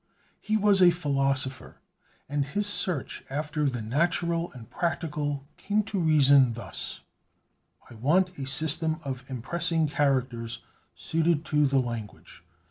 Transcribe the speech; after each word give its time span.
He 0.39 0.57
was 0.57 0.81
a 0.81 0.89
philosopher, 0.89 1.77
and 2.27 2.43
in 2.45 2.49
his 2.53 2.65
search 2.65 3.23
after 3.29 3.65
the 3.65 3.83
natural 3.83 4.51
and 4.53 4.67
practical 4.67 5.45
came 5.57 5.83
to 5.83 5.99
reason 5.99 6.53
thus: 6.53 7.01
"I 7.87 7.93
want 7.93 8.39
a 8.39 8.47
system 8.47 8.99
of 9.03 9.23
impressing 9.29 9.87
characters 9.89 10.63
suited 10.95 11.45
to 11.53 11.67
the 11.67 11.77
language. 11.77 12.43